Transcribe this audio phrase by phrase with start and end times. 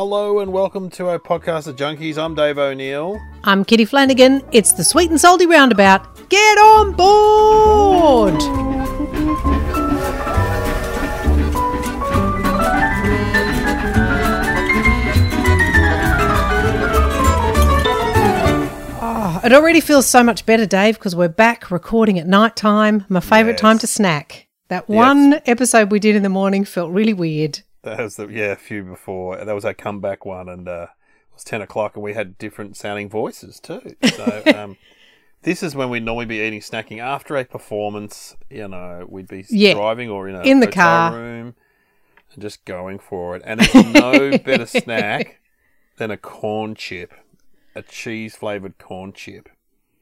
[0.00, 2.18] Hello and welcome to our podcast of Junkees.
[2.18, 3.20] I'm Dave O'Neill.
[3.42, 4.44] I'm Kitty Flanagan.
[4.52, 6.28] It's the Sweet and Salty Roundabout.
[6.28, 8.34] Get on board!
[19.00, 23.04] Oh, it already feels so much better, Dave, because we're back recording at night time.
[23.08, 23.60] My favourite Yes.
[23.60, 24.46] time to snack.
[24.68, 27.60] That one episode we did in the morning felt really weird.
[27.96, 29.36] That was the yeah, a few before.
[29.44, 30.86] That was our comeback one, and uh,
[31.30, 33.94] it was ten o'clock, and we had different sounding voices too.
[34.16, 34.76] So um,
[35.42, 38.36] this is when we'd normally be eating, snacking after a performance.
[38.50, 39.74] You know, we'd be Yeah.
[39.74, 41.12] driving or in a In the car.
[41.12, 41.54] room
[42.32, 43.42] and just going for it.
[43.44, 45.40] And there's no better snack
[45.96, 47.12] than a corn chip,
[47.74, 49.48] a cheese flavored corn chip.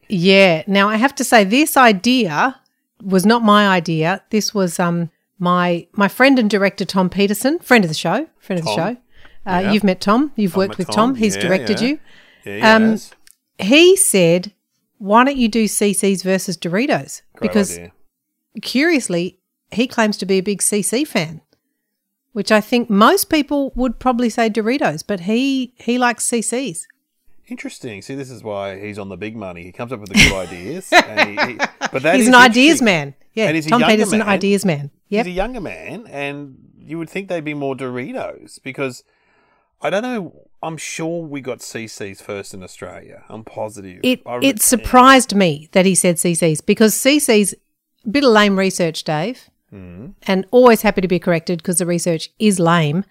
[0.09, 0.62] Yeah.
[0.66, 2.60] Now I have to say this idea
[3.02, 4.23] was not my idea.
[4.30, 8.59] This was um my my friend and director Tom Peterson, friend of the show, friend
[8.60, 8.96] of the show.
[9.46, 9.73] Uh, Yeah.
[9.73, 10.32] You've met Tom.
[10.37, 11.10] You've I've worked with Tom.
[11.10, 11.15] Tom.
[11.16, 11.88] He's Yeah, directed yeah.
[11.88, 11.98] you.
[12.45, 12.98] He Um.
[13.59, 14.52] He said,
[14.98, 17.92] "Why don't you do CC's versus Doritos?" Great because idea.
[18.62, 19.38] curiously,
[19.70, 21.40] he claims to be a big CC fan,
[22.32, 26.87] which I think most people would probably say Doritos, but he he likes CC's.
[27.48, 28.02] Interesting.
[28.02, 29.62] See, this is why he's on the big money.
[29.62, 30.90] He comes up with the good ideas.
[30.92, 31.58] And he, he,
[31.92, 33.14] but that he's is an ideas man.
[33.34, 34.28] Yeah, And he's Tom Peterson, man.
[34.28, 34.90] ideas man.
[35.08, 35.26] Yep.
[35.26, 39.04] He's a younger man, and you would think they'd be more Doritos because
[39.80, 40.48] I don't know.
[40.62, 43.22] I'm sure we got CC's first in Australia.
[43.28, 44.00] I'm positive.
[44.02, 47.54] It re- it surprised me that he said CC's because CC's
[48.04, 50.14] a bit of lame research, Dave, Mm.
[50.26, 53.04] and always happy to be corrected because the research is lame.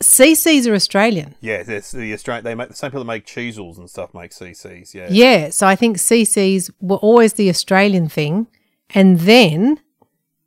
[0.00, 1.34] CC's are Australian.
[1.40, 2.44] Yeah, the Australian.
[2.44, 4.94] They make the same people that make Cheezels and stuff make CC's.
[4.94, 5.08] Yeah.
[5.10, 8.46] Yeah, so I think CC's were always the Australian thing,
[8.90, 9.80] and then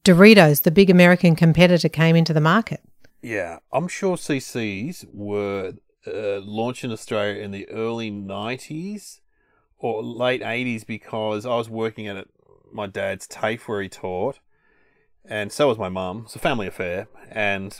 [0.03, 2.81] Doritos, the big American competitor, came into the market.
[3.21, 5.73] Yeah, I'm sure CC's were
[6.07, 9.19] uh, launched in Australia in the early 90s
[9.77, 12.27] or late 80s because I was working at
[12.71, 14.39] my dad's TAFE where he taught,
[15.25, 16.23] and so was my mum.
[16.25, 17.79] It's a family affair, and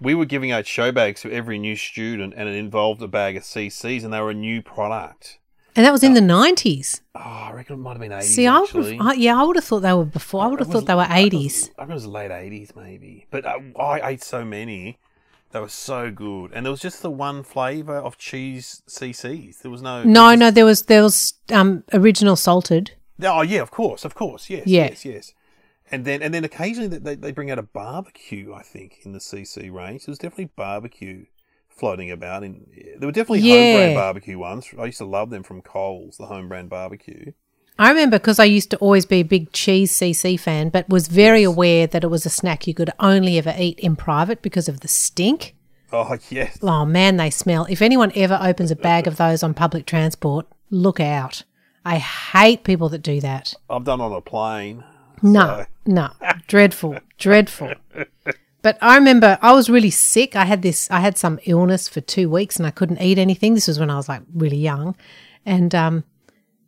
[0.00, 3.36] we were giving out show bags to every new student, and it involved a bag
[3.36, 5.38] of CC's, and they were a new product.
[5.76, 7.02] And that was in the 90s.
[7.14, 8.22] Oh, I reckon it might have been 80s.
[8.24, 10.42] See, I would have, I, yeah, I would have thought they were before.
[10.42, 11.32] I would have thought they were I 80s.
[11.44, 13.26] was- I reckon it was late eighties, maybe.
[13.30, 14.98] But I, I ate so many;
[15.52, 19.58] they were so good, and there was just the one flavour of cheese CC's.
[19.60, 20.02] There was no.
[20.02, 22.92] No, no, there was there was um, original salted.
[23.22, 24.86] Oh yeah, of course, of course, yes, Yeah.
[24.88, 25.32] yes, yes.
[25.90, 28.52] And then and then occasionally they they bring out a barbecue.
[28.54, 31.26] I think in the CC range, there was definitely barbecue
[31.68, 32.42] floating about.
[32.44, 32.66] In
[32.98, 34.66] there were definitely home brand barbecue ones.
[34.78, 37.32] I used to love them from Coles, the home brand barbecue.
[37.80, 41.06] I remember because I used to always be a big cheese CC fan, but was
[41.06, 44.68] very aware that it was a snack you could only ever eat in private because
[44.68, 45.54] of the stink.
[45.92, 47.66] Oh yes, Oh man, they smell.
[47.70, 51.44] If anyone ever opens a bag of those on public transport, look out.
[51.84, 53.54] I hate people that do that.
[53.70, 54.84] I've done on a plane.
[55.22, 56.10] No, no,
[56.46, 57.74] dreadful, dreadful.
[58.62, 60.34] But I remember I was really sick.
[60.34, 63.54] I had this, I had some illness for two weeks and I couldn't eat anything.
[63.54, 64.96] This was when I was like really young,
[65.46, 66.04] and um,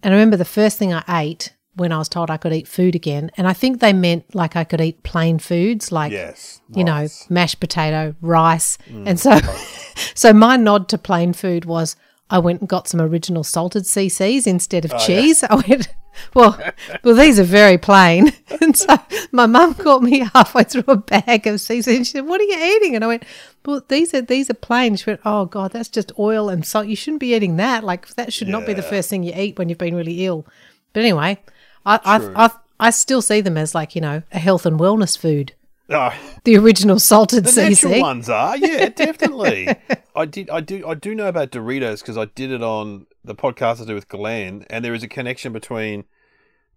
[0.02, 2.68] and I remember the first thing I ate when I was told I could eat
[2.68, 6.60] food again, and I think they meant like I could eat plain foods, like Yes,
[6.74, 8.78] you know, mashed potato, rice.
[8.88, 9.38] And so
[10.14, 11.96] so my nod to plain food was
[12.30, 15.42] I went and got some original salted CCs instead Oh, of cheese.
[15.50, 15.88] I went,
[16.34, 16.58] well,
[17.02, 18.32] well, these are very plain.
[18.62, 18.98] And so
[19.32, 22.44] my mum caught me halfway through a bag of CCs and she said, What are
[22.44, 22.94] you eating?
[22.94, 23.24] And I went,
[23.64, 24.96] Well, these are these are plain.
[24.96, 26.86] She went, Oh God, that's just oil and salt.
[26.86, 27.82] You shouldn't be eating that.
[27.84, 30.44] Like that should not be the first thing you eat when you've been really ill.
[30.92, 31.38] But anyway,
[31.86, 35.16] I I I I still see them as like, you know, a health and wellness
[35.16, 35.54] food.
[35.90, 36.12] Oh,
[36.44, 37.68] The original salted The CC.
[37.84, 39.68] natural ones are, yeah, definitely.
[40.14, 43.34] I did, I do, I do know about Doritos because I did it on the
[43.34, 46.04] podcast I do with Glenn, and there is a connection between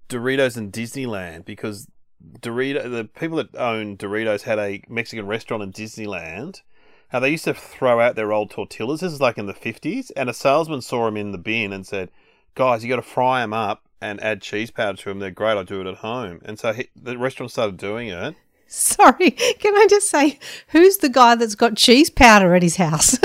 [0.10, 1.88] Doritos and Disneyland because
[2.39, 6.62] Dorito, the people that own Doritos had a Mexican restaurant in Disneyland.
[7.09, 9.01] How they used to throw out their old tortillas.
[9.01, 11.86] This is like in the fifties, and a salesman saw them in the bin and
[11.86, 12.09] said,
[12.56, 15.19] "Guys, you got to fry them up and add cheese powder to them.
[15.19, 15.56] They're great.
[15.57, 18.36] I do it at home." And so he, the restaurant started doing it.
[18.75, 20.40] Sorry, can I just say,
[20.70, 23.20] who's the guy that's got cheese powder at his house?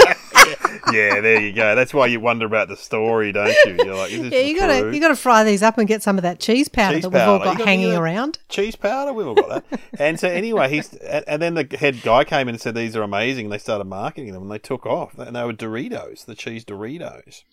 [0.93, 1.75] yeah, there you go.
[1.75, 3.77] That's why you wonder about the story, don't you?
[3.83, 4.93] You're like, yeah, you gotta true?
[4.93, 7.23] you gotta fry these up and get some of that cheese powder Cheese that we've
[7.23, 7.45] all powder.
[7.53, 8.39] Got gotta hanging around.
[8.51, 9.15] cheese powder.
[9.15, 9.81] We've all got that.
[9.99, 12.95] and so anyway, he's and and then the head guy came in and said these
[12.95, 16.27] are amazing, and they started marketing them, and they took off, and they were Doritos,
[16.27, 17.45] the cheese Doritos.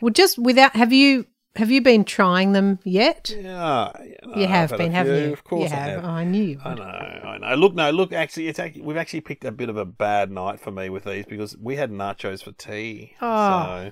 [0.00, 1.26] Well, just without have you
[1.56, 3.34] have you been trying them yet?
[3.36, 5.26] Yeah, you, You have been, haven't few.
[5.26, 5.32] you?
[5.32, 6.00] Of course, you I have.
[6.00, 6.04] have.
[6.04, 7.54] I knew you I know, I know.
[7.56, 8.12] Look, no, look.
[8.12, 11.04] Actually, it's actually we've actually picked a bit of a bad night for me with
[11.04, 13.14] these because we had nachos for tea.
[13.20, 13.90] Oh.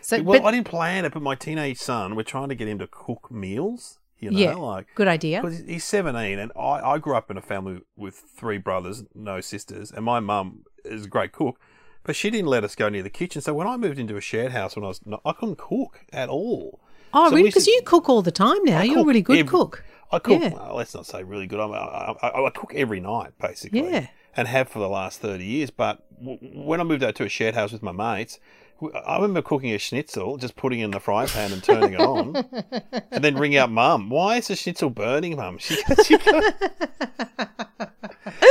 [0.00, 2.54] So, So, well, but, I didn't plan it, but my teenage son, we're trying to
[2.54, 3.98] get him to cook meals.
[4.20, 5.42] You know, yeah, like good idea.
[5.42, 9.42] because he's seventeen, and I, I grew up in a family with three brothers, no
[9.42, 11.58] sisters, and my mum is a great cook,
[12.04, 13.42] but she didn't let us go near the kitchen.
[13.42, 16.00] So when I moved into a shared house when I was, not, I couldn't cook
[16.12, 16.80] at all.
[17.14, 17.48] Oh, so really?
[17.48, 18.80] Because you cook all the time now.
[18.80, 19.84] I You're a really good every- cook.
[20.12, 20.42] I cook.
[20.42, 20.52] Yeah.
[20.54, 21.60] Well, let's not say really good.
[21.60, 23.88] I'm, I, I, I cook every night basically.
[23.90, 24.06] Yeah.
[24.36, 25.70] And have for the last thirty years.
[25.70, 28.40] But w- when I moved out to a shared house with my mates,
[29.06, 32.00] I remember cooking a schnitzel, just putting it in the fry pan and turning it
[32.00, 32.34] on,
[33.12, 34.10] and then ring out mum.
[34.10, 35.58] Why is the schnitzel burning, mum?
[35.62, 36.14] She, she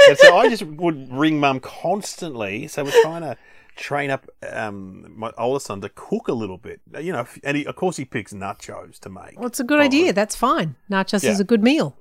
[0.09, 2.67] and so I just would ring mum constantly.
[2.67, 3.37] So we're trying to
[3.75, 6.81] train up um, my older son to cook a little bit.
[6.99, 9.37] You know, and he, of course he picks nachos to make.
[9.37, 10.13] Well, it's a good idea.
[10.13, 10.75] That's fine.
[10.91, 11.31] Nachos Yeah.
[11.31, 11.97] is a good meal.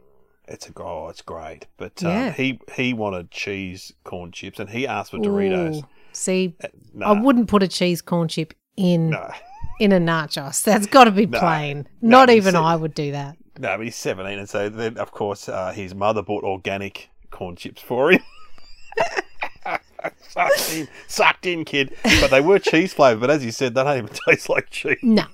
[0.48, 1.66] It's a oh, it's great.
[1.76, 2.32] But um, Yeah.
[2.32, 5.76] he he wanted cheese corn chips, and he asked for Doritos.
[5.76, 5.86] Ooh.
[6.12, 6.56] See,
[6.92, 9.30] No, I wouldn't put a cheese corn chip in no,
[9.80, 10.62] in a nachos.
[10.64, 11.38] That's got to be No.
[11.38, 11.88] plain.
[12.02, 13.36] No, Not even I would do that.
[13.58, 13.76] no.
[13.78, 17.80] But he's seventeen, and so then of course uh, his mother bought organic corn chips
[17.80, 18.20] for him.
[20.28, 21.94] sucked in, sucked in, kid.
[22.20, 23.20] But they were cheese flavored.
[23.20, 24.98] But as you said, they don't even taste like cheese.
[25.02, 25.24] No.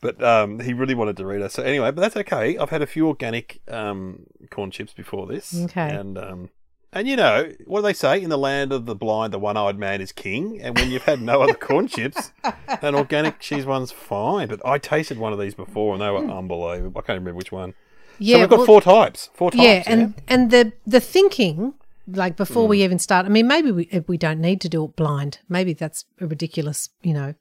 [0.00, 1.52] But um, he really wanted Doritos.
[1.52, 2.58] So anyway, but that's okay.
[2.58, 5.56] I've had a few organic um, corn chips before this.
[5.64, 5.94] Okay.
[5.94, 6.50] And um,
[6.92, 8.20] and you know what do they say?
[8.20, 10.60] In the land of the blind, the one-eyed man is king.
[10.60, 12.32] And when you've had no other corn chips,
[12.82, 14.48] an organic cheese one's fine.
[14.48, 17.00] But I tasted one of these before, and they were unbelievable.
[17.00, 17.74] I can't remember which one.
[18.18, 19.30] Yeah, so we've got well- four types.
[19.34, 19.62] Four types.
[19.62, 21.74] yeah, and and the the thinking,
[22.06, 22.70] like before Mm.
[22.70, 23.26] we even start.
[23.26, 25.38] I mean, maybe we we don't need to do it blind.
[25.48, 27.34] Maybe that's a ridiculous, you know,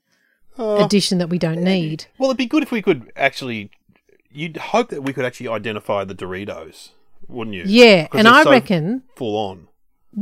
[0.58, 0.84] Oh.
[0.86, 2.06] addition that we don't need.
[2.18, 3.72] Well, it'd be good if we could actually.
[4.34, 6.92] You'd hope that we could actually identify the Doritos,
[7.28, 7.64] wouldn't you?
[7.66, 9.04] Yeah, and I so reckon.
[9.16, 9.68] full on.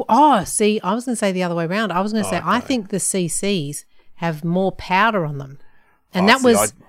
[0.08, 1.92] Oh, see, I was going to say the other way around.
[1.92, 5.60] I was going to Oh, say I think the CCs have more powder on them,
[6.14, 6.86] and Oh, that see, was I-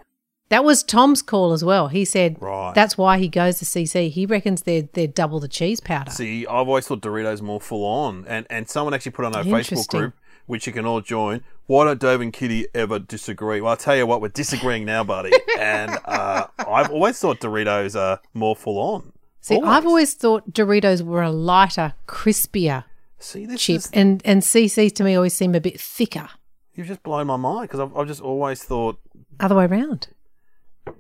[0.51, 1.89] that was Tom's call as well.
[1.89, 2.75] He said Right.
[2.75, 4.11] that's why he goes to CC.
[4.11, 6.11] He reckons they're they're double the cheese powder.
[6.11, 9.45] See, I've always thought Doritos more full on, and and someone actually put on our
[9.45, 10.15] Facebook group,
[10.47, 11.43] which you can all join.
[11.67, 13.61] Why don't Dave and Kitty ever disagree?
[13.61, 15.33] Well, I'll tell you what, we're disagreeing now, buddy.
[15.59, 19.13] and uh, I've always thought Doritos are more full on.
[19.41, 22.85] See, I've always thought Doritos were a lighter, crispier
[23.21, 26.29] see this chip, is and and CCs to me always seem a bit thicker.
[26.75, 28.99] you've just blown my mind because I've, I've just always thought.
[29.39, 30.09] Other way around.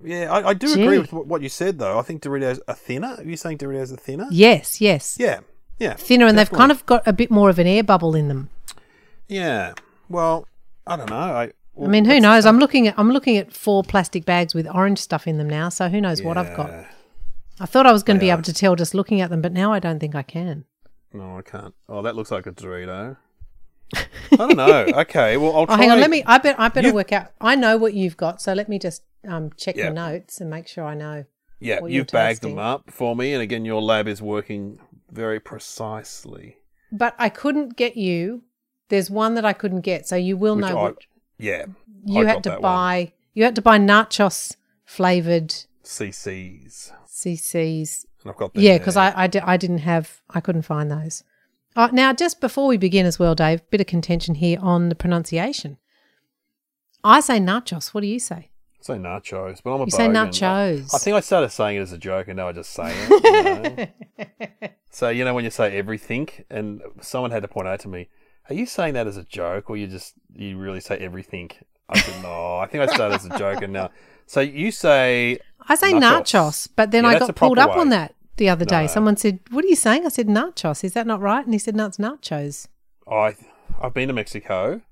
[0.04, 0.82] Yeah, I, I do Gee.
[0.84, 1.98] agree with what you said though.
[1.98, 3.14] I think Doritos are thinner.
[3.18, 4.26] Are you saying Doritos are thinner?
[4.30, 5.16] Yes, yes.
[5.18, 5.40] Yeah,
[5.78, 8.28] yeah, Thinner, and they've kind of got a bit more of an air bubble in
[8.28, 8.50] them.
[9.28, 9.74] yeah.
[10.08, 10.46] Well,
[10.86, 11.16] I don't know.
[11.16, 12.44] I, I mean, who knows?
[12.44, 15.68] I'm looking at I'm looking at four plastic bags with orange stuff in them now,
[15.68, 16.70] so who knows what I've got.
[17.60, 19.52] I thought I was going to be able to tell just looking at them, but
[19.52, 20.64] now I don't think I can.
[21.12, 21.74] No, I can't.
[21.88, 23.16] Oh, that looks like a Dorito.
[23.94, 24.06] I
[24.36, 24.86] don't know.
[25.00, 26.00] Okay, well, I'll Oh, hang on.
[26.00, 26.22] Let me.
[26.26, 26.58] I bet.
[26.58, 27.30] I better You- work out.
[27.40, 29.88] I know what you've got, so let me just um, check Yeah.
[29.88, 31.24] the notes and make sure I know.
[31.58, 34.78] Yeah, you've bagged them up for me, and again, your lab is working
[35.10, 36.56] very precisely.
[36.90, 38.42] But I couldn't get you.
[38.88, 40.78] There's one that I couldn't get, so you will Which know.
[40.78, 40.96] I, what,
[41.38, 41.66] yeah,
[42.04, 42.72] you I had to that one.
[42.72, 43.12] buy.
[43.34, 48.06] You had to buy nachos flavored CCs, CCs.
[48.22, 50.20] and I've got them Yeah, because I, I, di- I didn't have.
[50.30, 51.22] I couldn't find those.
[51.76, 54.94] Oh, now, just before we begin as well, Dave, bit of contention here on the
[54.96, 55.76] pronunciation.
[57.04, 57.94] I say nachos.
[57.94, 58.49] What do you say?
[58.86, 60.92] Say nachos, but I'm a You say nachos.
[60.92, 62.92] I, I think I started saying it as a joke, and now I just say
[62.94, 63.90] it.
[64.18, 64.68] you know?
[64.90, 68.08] so you know when you say everything, and someone had to point out to me,
[68.48, 71.50] "Are you saying that as a joke, or you just you really say everything?"
[71.88, 73.90] I said, "No, I think I started as a joke, and now."
[74.26, 76.22] So you say I say Nachos.
[76.22, 77.80] nachos, but then Yeah, I got pulled up way.
[77.80, 78.82] on that the other day.
[78.82, 78.86] No.
[78.86, 81.44] Someone said, "What are you saying?" I said, "Nachos." Is that not right?
[81.44, 82.66] And he said, "No, it's nachos."
[83.10, 83.34] I
[83.82, 84.82] I've been to Mexico,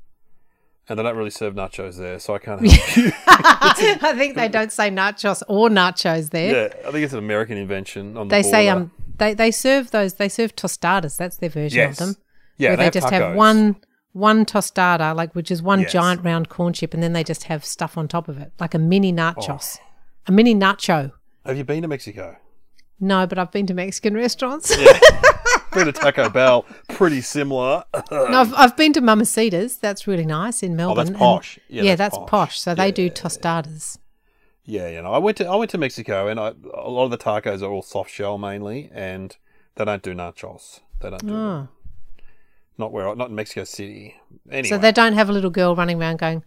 [0.89, 3.13] and they don't really serve nachos there, so I can't help you.
[3.27, 6.69] I think they don't say nachos or nachos there.
[6.69, 8.17] Yeah, I think it's an American invention.
[8.17, 11.17] On the they say um they they serve those they serve tostadas.
[11.17, 12.17] That's their version yes, of them.
[12.57, 13.77] yeah, where they, have just have one
[14.13, 15.93] one tostada, like which is one Yes.
[15.93, 18.75] giant round corn chip, and then they just have stuff on top of it, like
[18.75, 19.85] a mini nachos, Oh.
[20.29, 21.13] a mini nacho.
[21.45, 22.37] Have you been to Mexico?
[23.01, 24.75] No, but I've been to Mexican restaurants.
[25.73, 27.85] Been to Taco Bell, pretty similar.
[28.11, 29.77] no, I've, I've been to Mamasita's.
[29.77, 30.99] That's really nice in Melbourne.
[31.01, 31.59] Oh, that's posh.
[31.69, 32.31] Yeah, Yeah, that's that's, posh.
[32.31, 32.61] posh.
[32.61, 33.99] So they do tostadas.
[34.65, 37.11] Yeah, you know, I went to I went to Mexico, and I, a lot of
[37.11, 39.35] the tacos are all soft shell mainly, and
[39.77, 40.81] they don't do nachos.
[41.01, 41.35] They don't do.
[41.35, 41.69] Oh.
[42.77, 44.17] Not where, not in Mexico City.
[44.51, 46.45] Anyway, So they don't have a little girl running around going,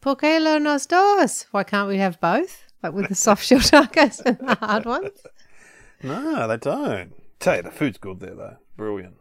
[0.00, 1.46] ¿Por qué lo nos dos?
[1.52, 2.64] Why can't we have both?
[2.82, 5.10] Like with the soft shell tacos and the hard ones?
[6.04, 7.14] No, they don't.
[7.42, 8.56] Tell you, the food's good there though.
[8.76, 9.16] Brilliant,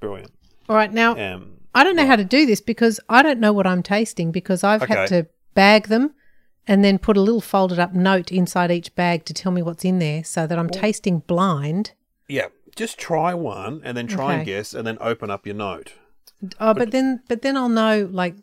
[0.00, 0.32] brilliant.
[0.68, 3.52] All right, now Um, I don't know how to do this because I don't know
[3.52, 6.14] what I'm tasting because I've had to bag them
[6.66, 9.84] and then put a little folded up note inside each bag to tell me what's
[9.84, 11.92] in there so that I'm tasting blind.
[12.28, 15.92] yeah, just try one and then try and guess, and then open up your note.
[16.60, 18.34] Oh, but then but then I'll know like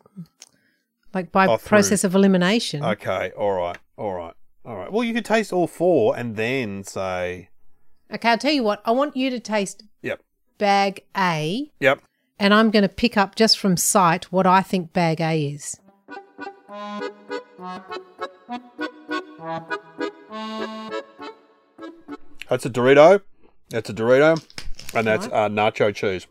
[1.14, 2.84] like by Oh, process of elimination.
[2.84, 4.34] Okay, all right, all right,
[4.64, 4.90] all right.
[4.92, 7.48] Well, you could taste all four and then say,
[8.12, 8.82] Okay, I'll tell you what.
[8.84, 10.20] I want you to taste "Yep,
[10.58, 12.02] bag A yep."
[12.38, 15.78] and I'm going to pick up just from sight what I think bag A is.
[22.48, 23.22] That's a Dorito.
[23.70, 24.44] That's a Dorito,
[24.94, 26.26] and that's uh, nacho cheese.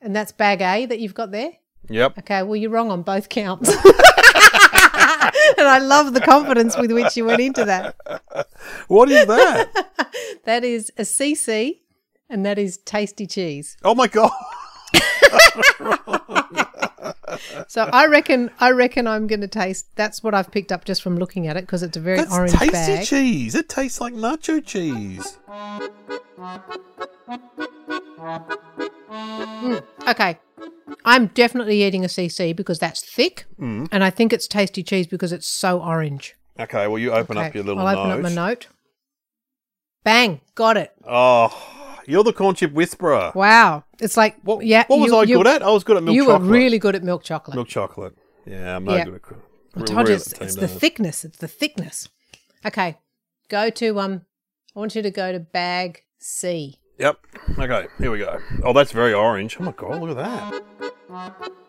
[0.00, 1.52] And that's bag A that you've got there?
[1.88, 2.18] Yep.
[2.18, 3.68] Okay, well, you're wrong on both counts.
[5.58, 7.96] and I love the confidence with which you went into that.
[8.88, 9.68] What is that?
[10.44, 11.80] That is a CC
[12.30, 13.76] and that is tasty cheese.
[13.82, 14.30] oh my god!
[17.68, 21.02] So I reckon I reckon I'm going to taste that's what I've picked up just
[21.02, 23.06] from looking at it because it's a very That's orange tasty bag.
[23.06, 23.54] cheese.
[23.54, 25.36] It tastes like nacho cheese.
[30.08, 30.38] Okay.
[31.04, 33.88] I'm definitely eating a CC because that's thick Mm.
[33.90, 36.36] and I think it's tasty cheese because it's so orange.
[36.58, 38.00] Okay, well, you open up your little I'll note.
[38.12, 38.66] open up my note.
[40.06, 40.92] Bang, got it.
[41.04, 41.50] Oh,
[42.06, 43.32] you're the corn chip whisperer.
[43.34, 43.82] Wow.
[44.00, 45.62] It's like What, yeah, what was you- I you- good at?
[45.64, 46.26] I was good at milk chocolate.
[46.28, 46.48] you chocolate.
[46.48, 47.56] were really good at milk chocolate.
[47.56, 48.14] milk chocolate.
[48.46, 49.04] Yeah, I'm no Yeah.
[49.06, 49.22] good at.
[49.74, 51.24] I told you it's, it's the thickness.
[51.24, 52.08] It's the thickness.
[52.64, 52.98] Okay,
[53.48, 54.22] go to um.
[54.76, 56.78] I want you to go to bag C.
[57.00, 57.18] Yep.
[57.58, 58.38] Okay, here we go.
[58.62, 59.56] Oh, that's very orange.
[59.58, 60.62] Oh my god, look at
[61.10, 61.66] that.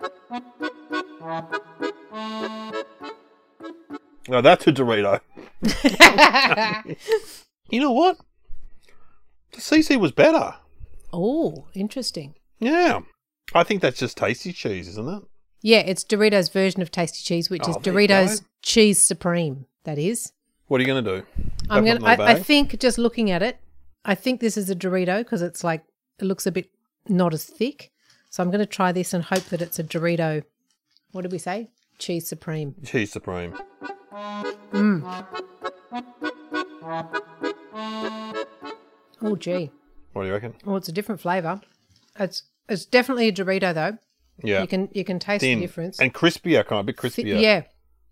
[4.30, 5.22] Oh, that's a Dorito.
[7.70, 8.18] You know what?
[9.58, 10.56] CC was better.
[11.14, 12.36] oh, interesting.
[12.60, 13.02] Yeah.
[13.54, 15.24] I think that's just tasty cheese, isn't it?
[15.62, 19.66] Yeah, it's Doritos' version of tasty cheese, which oh, is Oh, you Doritos cheese supreme.
[19.86, 20.32] That is.
[20.68, 21.28] What are you going to do?
[21.70, 22.06] I'm gonna.
[22.06, 23.58] I, I think just looking at it,
[24.04, 25.84] I think this is a Dorito because it's like
[26.20, 26.70] it looks a bit
[27.08, 27.92] not as thick.
[28.30, 30.44] So I'm going to try this and hope that it's a Dorito.
[31.12, 31.70] What did we say?
[31.98, 32.76] Cheese supreme.
[32.86, 33.58] Cheese Supreme.
[34.72, 35.26] Mm.
[39.22, 39.72] Oh gee.
[40.14, 40.54] What do you reckon?
[40.66, 41.62] Oh, it's a different flavor.
[42.20, 43.98] It's it's definitely a Dorito though.
[44.44, 44.62] Yeah.
[44.62, 46.00] You can you can taste Thin the difference.
[46.00, 47.40] And crispier, kind of a bit crispier.
[47.42, 47.64] yeah,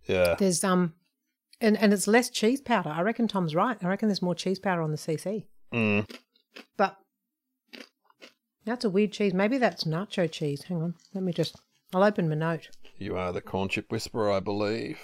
[0.05, 0.35] Yeah.
[0.39, 0.93] there's um,
[1.61, 2.89] and and it's less cheese powder.
[2.89, 3.77] I reckon Tom's right.
[3.83, 5.45] I reckon there's more cheese powder on the CC.
[5.73, 6.09] Mm.
[6.77, 6.97] But
[8.65, 9.33] that's a weird cheese.
[9.33, 10.63] Maybe that's nacho cheese.
[10.63, 11.55] Hang on, let me just.
[11.93, 12.69] I'll open my note.
[12.97, 14.99] You are the corn chip whisperer, I believe.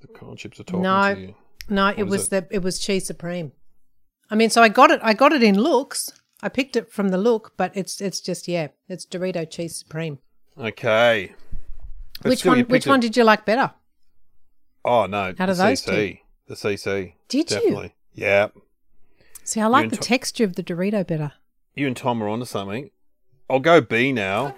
[0.00, 1.14] The corn chips are talking No.
[1.14, 1.34] to you.
[1.68, 2.30] No, it was it?
[2.48, 3.52] the it was cheese supreme.
[4.30, 5.00] I mean, so I got it.
[5.02, 6.10] I got it in looks.
[6.42, 10.18] I picked it from the look, but it's it's just yeah, it's Dorito cheese supreme.
[10.58, 11.32] Okay.
[12.22, 12.60] But which one?
[12.60, 13.72] Which one did you like better?
[14.84, 16.20] Oh no, Out of the those CC.
[16.46, 17.14] The CC.
[17.28, 17.90] Did you?
[18.14, 18.48] Yeah.
[19.44, 21.32] See, I like the texture of the Dorito better.
[21.74, 22.90] You and Tom are onto something.
[23.48, 24.54] I'll go B now.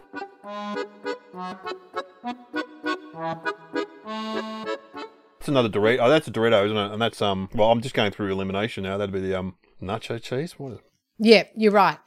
[5.38, 5.98] It's another Dorito.
[6.00, 6.92] Oh, that's a Dorito, isn't it?
[6.92, 7.48] And that's um.
[7.54, 8.96] Well, I'm just going through elimination now.
[8.96, 10.58] That'd be the um nacho cheese.
[10.58, 10.72] What?
[10.72, 10.78] Is
[11.18, 11.98] Yeah, you're right.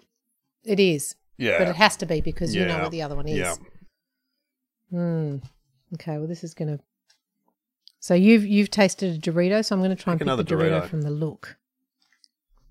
[0.64, 1.58] It is, Yeah.
[1.60, 3.38] but it has to be because you know what the other one is.
[3.38, 3.56] Yeah.
[4.92, 5.38] Hmm.
[5.96, 6.18] Okay.
[6.18, 6.80] Well, this is gonna.
[8.00, 10.44] So you've you've tasted a Dorito, so I'm going to try and Pick the another
[10.44, 10.88] Dorito, Dorito.
[10.90, 11.58] from the look.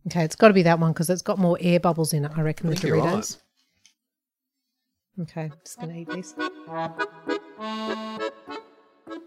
[0.07, 2.31] Okay, it's got to be that one because it's got more air bubbles in it.
[2.37, 3.15] I reckon I the you're right.
[3.15, 3.39] Doritos.
[5.23, 6.35] Okay, just going to eat this.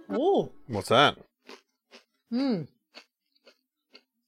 [0.09, 1.17] Oh, What's that?
[2.29, 2.63] hmm.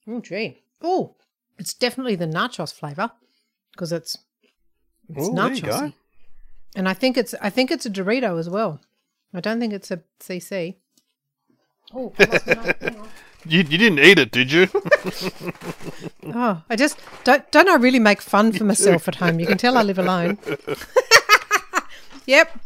[0.08, 0.62] Oh, gee.
[0.82, 1.14] Oh,
[1.60, 3.10] it's definitely the nachos flavor
[3.72, 4.16] because it's
[5.08, 5.92] it's Oh, you nachos.
[6.74, 8.80] And I think it's I think it's a Dorito as well.
[9.34, 10.76] I don't think it's a CC.
[11.92, 12.76] Oh, I lost my note.
[12.80, 13.08] Hang on.
[13.44, 14.68] You you didn't eat it, did you?
[16.34, 19.38] oh, I just don't don't I really make fun for myself at home?
[19.38, 20.38] You can tell I live alone.
[22.26, 22.58] yep,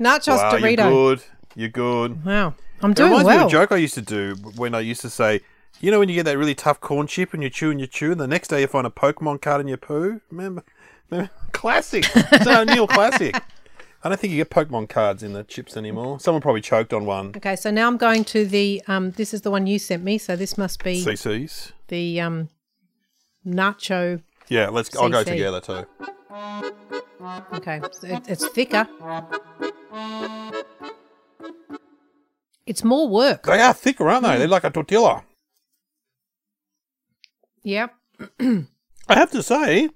[0.00, 0.90] nachos wow, you're Dorito.
[0.90, 1.22] good.
[1.54, 2.24] You're good.
[2.24, 4.80] Wow, I'm doing It reminds me of a joke I used to do when I
[4.80, 5.40] used to say,
[5.80, 7.86] you know, when you get that really tough corn chip and you chew and you
[7.86, 10.20] chew, and the next day you find a Pokemon card in your poo.
[10.30, 10.64] Remember?
[11.10, 11.30] Remember?
[11.52, 12.04] Classic.
[12.14, 13.34] It's an O'Neill classic.
[14.04, 16.20] I don't think you get Pokemon cards in the chips anymore.
[16.20, 17.32] Someone probably choked on one.
[17.36, 19.10] Okay, so now I'm going to the um.
[19.12, 21.72] This is the one you sent me, so this must be CCs.
[21.88, 22.48] the um
[23.44, 24.22] nacho.
[24.48, 24.94] Yeah, let's.
[24.96, 25.84] I'll go together too.
[27.54, 28.86] Okay, so it, it's thicker.
[32.66, 33.44] It's more work.
[33.44, 34.38] They are thicker, aren't they?
[34.38, 35.24] They're like a tortilla.
[37.68, 37.94] Yep.
[39.08, 39.88] I have to say,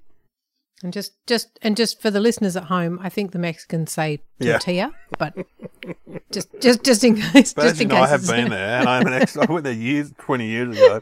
[0.83, 4.19] And just, just, and just for the listeners at home, I think the Mexicans say
[4.39, 4.53] Yeah.
[4.53, 5.33] tortilla, but
[6.31, 8.03] just, just, just in case, but just in know, case.
[8.05, 9.35] I have been there, and I'm an ex.
[9.37, 11.01] I went there years, twenty years ago.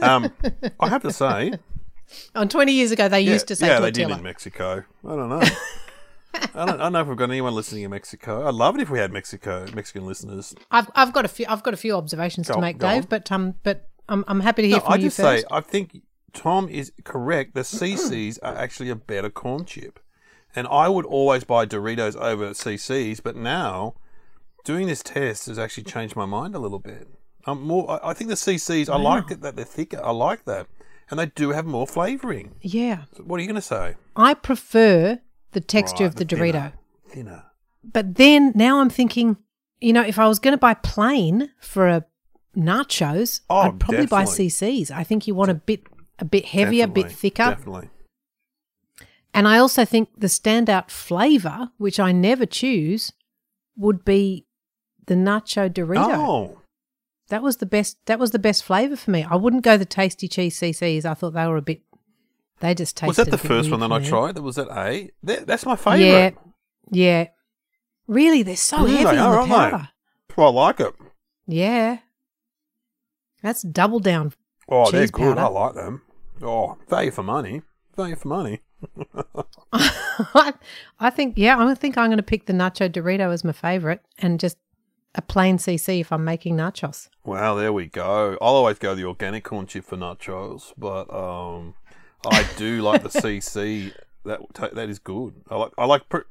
[0.00, 0.32] Um,
[0.80, 1.54] I have to say,
[2.34, 4.84] On twenty years ago, they yeah, used to say yeah, they did in Mexico.
[5.06, 5.42] I don't know.
[6.54, 8.46] I don't, I don't know if we've got anyone listening in Mexico.
[8.46, 10.54] I'd love it if we had Mexico Mexican listeners.
[10.70, 12.94] I've, I've got a few, I've got a few observations Go to make, go on.
[12.94, 15.42] Dave, but um, but I'm, I'm happy to hear No, from I you just first.
[15.42, 16.00] say I think
[16.32, 17.54] Tom is correct.
[17.54, 19.98] The CCs are actually a better corn chip,
[20.54, 23.22] and I would always buy Doritos over CCs.
[23.22, 23.94] But now,
[24.64, 27.08] doing this test has actually changed my mind a little bit.
[27.46, 27.90] I'm more.
[27.90, 28.88] I, I think the CCs.
[28.88, 30.00] I like it that they're thicker.
[30.04, 30.66] I like that,
[31.10, 32.56] and they do have more flavoring.
[32.60, 33.94] yeah, So what are you going to say?
[34.16, 35.20] I prefer
[35.52, 36.52] the texture Right, of the the Dorito.
[36.52, 36.72] thinner.
[37.08, 37.44] Thinner.
[37.82, 39.38] But then now I'm thinking,
[39.80, 42.04] you know, if I was going to buy plain for a
[42.56, 44.24] nachos, Oh, I'd probably buy.
[44.24, 44.90] CCs.
[44.90, 45.82] I think you want a bit
[46.18, 47.44] a bit heavier, a bit thicker.
[47.50, 47.90] Definitely.
[49.34, 53.12] And I also think the standout flavor, which I never choose,
[53.76, 54.46] would be
[55.06, 56.08] the nacho Dorito.
[56.14, 56.58] Oh,
[57.28, 57.98] That was the best.
[58.06, 59.24] That was the best flavor for me.
[59.28, 61.04] I wouldn't go the tasty cheese CCs.
[61.04, 61.82] I thought they were a bit.
[62.60, 63.08] They just tasted.
[63.08, 64.34] was that the first one that I tried?
[64.34, 65.10] That was that A.
[65.22, 66.02] That, that's my favourite.
[66.04, 66.30] Yeah,
[66.90, 67.26] yeah.
[68.08, 69.88] Really, they're so Yeah, heavy they on the powder.
[70.36, 70.94] Well, I like it.
[71.46, 71.98] Yeah,
[73.42, 74.32] that's double down.
[74.68, 75.36] Oh, they're good.
[75.36, 75.40] powder.
[75.40, 76.02] I like them.
[76.42, 77.62] Oh, value for money.
[77.96, 78.60] Value for money.
[81.00, 81.34] I think.
[81.36, 84.56] Yeah, I think I'm going to pick the nacho Dorito as my favorite, and just
[85.14, 87.08] a plain CC if I'm making nachos.
[87.24, 88.38] Wow, there we go.
[88.40, 91.74] I'll always go the organic corn chip for nachos, but um,
[92.30, 93.92] I do like the CC.
[94.24, 94.40] That
[94.74, 95.32] that is good.
[95.48, 95.72] I like.
[95.78, 96.06] I like.
[96.10, 96.28] Pr-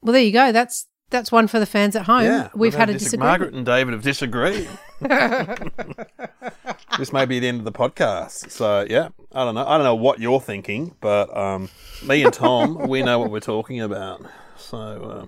[0.00, 0.50] Well, there you go.
[0.50, 2.24] That's that's one for the fans at home.
[2.24, 3.28] yeah, We've had a dis- disagreement.
[3.28, 4.68] Margaret and David have disagreed.
[6.98, 8.50] this may be the end of the podcast.
[8.50, 9.66] So yeah, I don't know.
[9.66, 11.68] I don't know what you're thinking, but um,
[12.04, 14.24] me and Tom, we know what we're talking about.
[14.56, 15.26] So uh,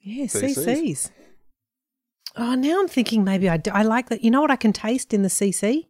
[0.00, 0.58] Yeah, CCs.
[0.66, 1.10] CCs.
[2.36, 3.70] Oh, now I'm thinking maybe I do.
[3.72, 4.22] I like that.
[4.24, 5.86] You know what I can taste in the CC?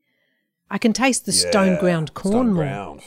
[0.70, 2.64] I can taste the stone ground corn stone more.
[2.64, 3.00] ground.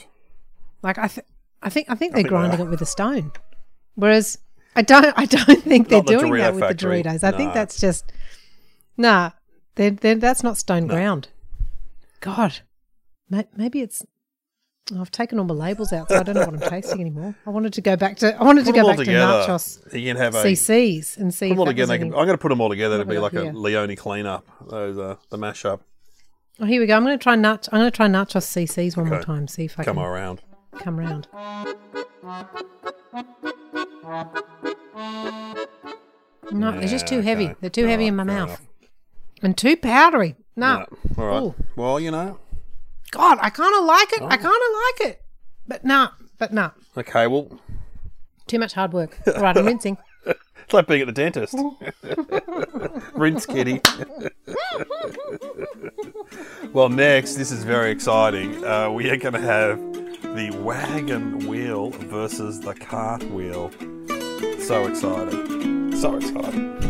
[0.82, 1.26] Like I, th-
[1.62, 2.66] I think I think I they're think grinding are.
[2.66, 3.32] it with a stone.
[3.94, 4.38] Whereas
[4.76, 7.02] I don't I don't think they're Not the doing that with factory.
[7.02, 7.24] the Doritos.
[7.24, 8.12] I think that's just
[8.96, 9.30] nah.
[9.74, 11.28] They're, they're, that's not stone ground.
[12.20, 12.60] God,
[13.28, 14.04] maybe it's.
[14.94, 17.34] oh, I've taken all my labels out, so I don't know what I'm tasting anymore.
[17.46, 19.44] I wanted to go back to I wanted Put to go back together.
[19.46, 21.92] to nachos You can have a CCs and see Put them all together.
[21.94, 23.52] any- I'm going to put them all together to What be like we a here?
[23.52, 24.46] Leone cleanup.
[24.68, 25.80] Those uh, the mashup.
[26.58, 26.96] Oh, here we go.
[26.96, 29.46] I'm going to try nach- I'm going to try nachos CCs one more time.
[29.46, 30.40] See if I Come can around.
[30.78, 31.28] come round.
[36.52, 37.54] No, they're just too Yeah, heavy.
[37.60, 38.62] They're too heavy in my mouth enough.
[39.42, 40.36] and too powdery.
[40.54, 41.22] No, No.
[41.22, 41.42] All right.
[41.42, 41.54] Ooh.
[41.74, 42.38] Well, you know.
[43.10, 44.20] God, I kind of like it.
[44.22, 44.26] Oh.
[44.26, 45.22] I kind of like it,
[45.66, 47.26] but nah, but nah, Okay.
[47.26, 47.58] Well,
[48.46, 49.18] too much hard work.
[49.26, 49.96] All right, I'm rinsing.
[50.26, 51.54] it's like being at the dentist.
[53.14, 53.80] Rinse, kitty.
[56.72, 58.64] well, next, this is very exciting.
[58.64, 59.78] Uh, we are going to have
[60.36, 63.70] the wagon wheel versus the cart wheel.
[64.66, 65.96] So excited.
[65.96, 66.82] So excited.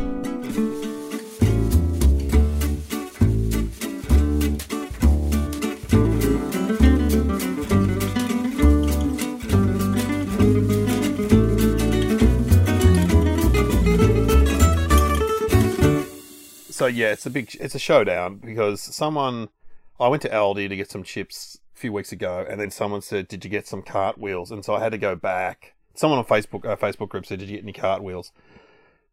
[16.71, 19.51] So yeah, it's a big, it's a showdown because someone,
[20.01, 23.03] I went to Aldi to get some chips a few weeks ago, and then someone
[23.03, 25.76] said, "Did you get some cartwheels?" And so I had to go back.
[25.97, 28.33] Someone on Facebook, a Facebook group said, "Did you get any cartwheels?"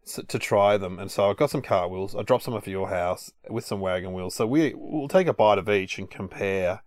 [0.06, 2.14] So, to try them, and so I got some cartwheels.
[2.16, 4.36] I dropped some off at your house with some wagon wheels.
[4.36, 6.82] So we we'll take a bite of each and compare.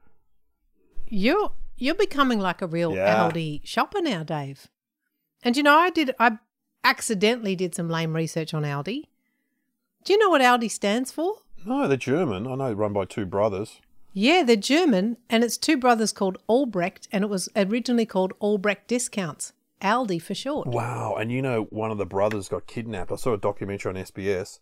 [1.09, 3.28] You're you're becoming like a real Yeah.
[3.30, 4.68] Aldi shopper now, Dave.
[5.42, 6.38] And you know, I did I
[6.85, 9.04] accidentally did some lame research on Aldi.
[10.04, 11.37] Do you know what Aldi stands for?
[11.64, 12.46] No, they're German.
[12.46, 13.80] I know, run by two brothers.
[14.12, 18.88] Yeah, they're German, and it's two brothers called Albrecht, and it was originally called Albrecht
[18.88, 19.52] Discounts.
[19.82, 20.68] Aldi for short.
[20.68, 23.12] Wow, and you know, one of the brothers got kidnapped.
[23.12, 24.60] I saw a documentary on SBS.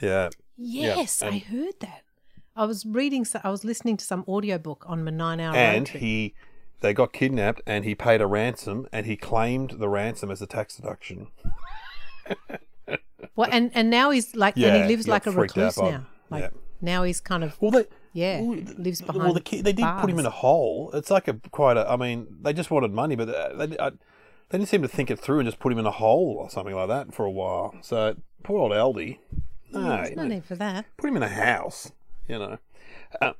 [0.00, 2.02] Yeah, Yes, I and- heard that.
[2.56, 5.88] I was reading, so- I was listening to some audiobook on my nine hour and
[5.88, 6.34] he
[6.80, 10.46] they got kidnapped and he paid a ransom and he claimed the ransom as a
[10.46, 11.28] tax deduction.
[13.36, 16.06] Well, and, and now he's like, and Yeah, he lives he like a recluse now.
[16.30, 16.48] Like yeah.
[16.80, 19.24] now he's kind of Well, they yeah well, lives behind.
[19.24, 20.90] Well, the kid, they did put him in a hole.
[20.94, 21.90] It's like a quite a.
[21.90, 23.26] I mean, they just wanted money, but
[23.58, 23.90] they, they, I,
[24.54, 26.48] they didn't seem to think it through and just put him in a hole or
[26.48, 27.74] something like that for a while.
[27.80, 28.14] So
[28.44, 29.18] poor old Aldi.
[29.72, 30.84] No, There's no need for that.
[30.96, 31.90] put him in a house.
[32.28, 32.58] You know.
[33.20, 33.32] Uh,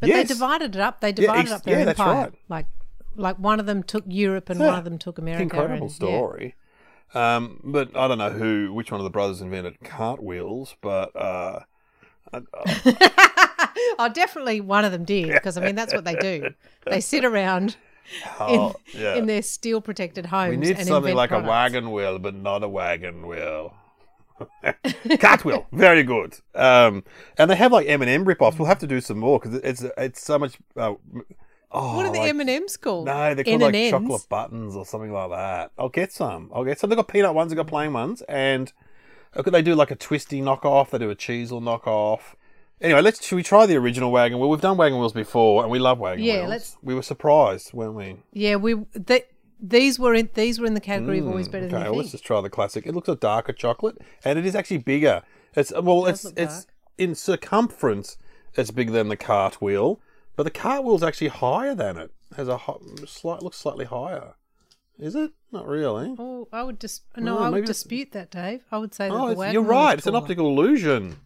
[0.00, 0.26] But yes.
[0.26, 1.00] they divided it up.
[1.00, 2.14] They divided ex- up their yeah, empire.
[2.14, 2.32] right.
[2.48, 2.66] Like,
[3.14, 5.44] like one of them took Europe and one of them took America.
[5.44, 5.94] incredible and- yeah.
[5.94, 6.54] story.
[7.14, 11.60] Um, but I don't know who, which one of the brothers invented cartwheels, but uh,
[13.98, 16.50] oh, definitely one of them did because I mean that's what they do.
[16.86, 17.76] They sit around
[18.22, 19.14] in, oh, yeah.
[19.16, 20.50] in their steel protected homes.
[20.50, 21.46] we need something like products.
[21.46, 23.74] a wagon wheel, but not a wagon wheel.
[25.20, 26.36] Cartwheel, very good.
[26.54, 27.04] Um,
[27.38, 28.58] and they have like M and M rip-offs.
[28.58, 30.58] We'll have to do some more because it's it's so much.
[30.76, 30.94] Uh,
[31.70, 33.06] oh, What are the M and M's called?
[33.06, 35.70] No, they're called N like chocolate buttons or something like that.
[35.78, 36.50] I'll get some.
[36.52, 36.90] I'll get some.
[36.90, 38.72] They've got peanut ones, they've got plain ones, and
[39.36, 40.90] okay, they do like a twisty knockoff.
[40.90, 42.34] They do a Cheezel knockoff.
[42.80, 44.50] Anyway, let's should we try the original wagon wheel?
[44.50, 46.48] We've done wagon wheels before, and we love wagon Yeah, wheels.
[46.50, 48.16] let's- We were surprised, weren't we?
[48.32, 49.22] Yeah, we they,
[49.60, 51.92] these were in these were in the category of always mm, better Okay, than well,
[51.92, 52.12] you let's think.
[52.20, 52.86] just try the classic.
[52.86, 55.22] It looks a darker chocolate, and it is actually bigger.
[55.54, 56.66] It's well, does it's look it's dark.
[56.98, 58.16] in circumference.
[58.56, 60.00] It's bigger than the cartwheel,
[60.36, 62.12] but the cartwheel's actually higher than it.
[62.36, 62.74] Has a hi-
[63.06, 64.34] slight looks slightly higher.
[64.98, 65.32] Is it?
[65.50, 66.14] Not really.
[66.18, 68.62] Oh, I would dis- no, I would it's- dispute that, Dave.
[68.70, 69.98] I would say that Oh, the it's- wagon you're wheel right.
[69.98, 70.22] It's an taller.
[70.22, 71.16] optical illusion.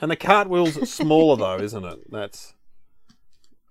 [0.00, 2.10] And the cartwheel's smaller though, isn't it?
[2.10, 2.54] That's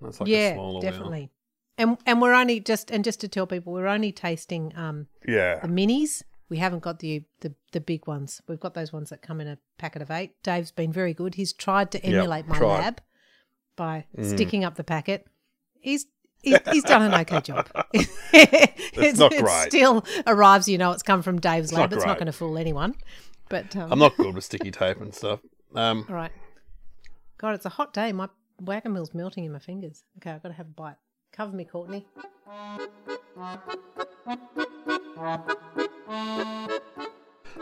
[0.01, 1.31] that's like a yeah, smaller definitely.
[1.77, 5.07] And and we're only just and just to tell people, we're only tasting um.
[5.27, 5.59] Yeah.
[5.59, 6.23] the minis.
[6.47, 8.41] We haven't got the, the the big ones.
[8.47, 10.33] We've got those ones that come in a packet of eight.
[10.43, 11.35] Dave's been very good.
[11.35, 12.79] He's tried to emulate my tried.
[12.79, 13.01] lab
[13.75, 14.29] by Mm.
[14.33, 15.27] sticking up the packet.
[15.79, 16.05] He's
[16.41, 17.67] he's, he's done an okay job.
[17.93, 20.67] it's, not it still arrives.
[20.67, 21.93] You know, it's come from Dave's not lab.
[21.93, 22.95] It's not going to fool anyone.
[23.49, 25.39] But um, I'm not good with sticky tape and stuff.
[25.75, 26.31] Um, all right.
[27.37, 28.11] God, it's a hot day.
[28.11, 28.29] My
[28.61, 30.03] wagon wheel's melting in my fingers.
[30.17, 30.95] Okay, I've got to have a bite.
[31.31, 32.05] Cover me, Courtney.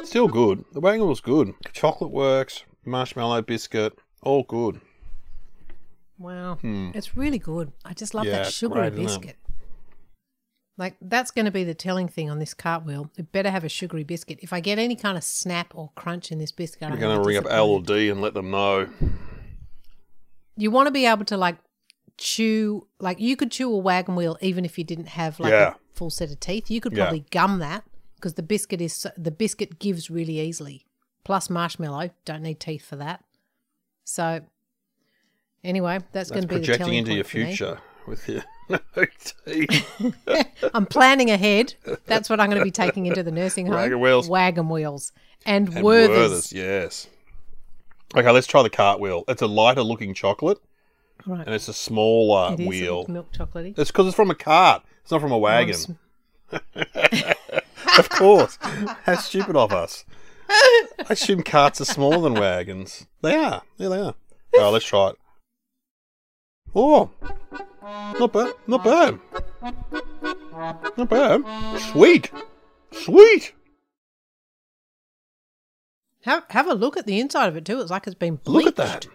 [0.04, 0.64] still good.
[0.74, 1.54] The wagon wheel's good.
[1.74, 2.64] Chocolate works.
[2.86, 4.82] Marshmallow biscuit, all good.
[6.20, 7.72] Wow, it's really good.
[7.84, 8.32] I just love Hmm.
[8.32, 9.38] Yeah, that sugary great, biscuit.
[10.78, 13.12] Like that's going to be the telling thing on this cartwheel.
[13.18, 14.40] It better have a sugary biscuit.
[14.42, 17.24] If I get any kind of snap or crunch in this biscuit, I'm going to
[17.24, 18.90] ring up L or D and let them know.
[20.58, 21.58] You want to be able to like
[22.18, 25.74] chew, like you could chew a wagon wheel even if you didn't have like Yeah.
[25.74, 26.72] a full set of teeth.
[26.72, 27.04] You could Yeah.
[27.06, 27.84] probably gum that
[28.16, 30.86] because the biscuit is the biscuit gives really easily.
[31.24, 33.24] Plus marshmallow, don't need teeth for that.
[34.06, 34.42] So
[35.64, 38.44] anyway, that's, going to be the projecting telling into your future with your.
[40.74, 41.76] I'm planning ahead.
[42.06, 43.76] That's what I'm going to be taking into the nursing home.
[43.76, 44.30] Wagon wheels.
[44.30, 45.12] Wagon wheels.
[45.46, 46.18] And, And Werther's.
[46.18, 47.08] Werther's, yes.
[48.16, 49.24] Okay, let's try the cartwheel.
[49.28, 50.60] It's a lighter looking chocolate,
[51.26, 51.46] Right.
[51.46, 53.06] and it's a smaller It wheel.
[53.08, 53.78] milk chocolatey.
[53.78, 54.84] It's because it's from a cart.
[55.02, 55.98] It's not from a wagon.
[57.98, 58.58] of course.
[59.04, 60.06] How stupid of us.
[60.50, 63.06] I assume carts are smaller than wagons.
[63.22, 63.64] They are.
[63.78, 64.16] Yeah, they are.
[64.56, 65.16] Oh, let's try it.
[66.76, 67.10] Oh,
[67.84, 68.54] not bad.
[68.68, 69.20] Not bad.
[70.98, 71.80] Not bad.
[71.92, 72.32] Sweet.
[72.92, 73.54] Sweet.
[76.24, 77.82] Have, have a look at the inside of it too.
[77.82, 78.66] It's like it's been bleached.
[78.66, 79.08] Look at that.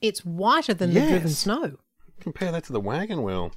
[0.00, 1.76] It's whiter than the driven snow.
[2.20, 3.52] Compare that to the wagon wheel.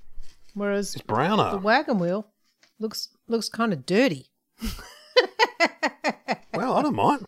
[0.53, 1.51] Whereas It's browner.
[1.51, 2.27] the wagon wheel
[2.79, 4.27] looks looks kind of dirty.
[6.53, 7.25] well, I don't mind.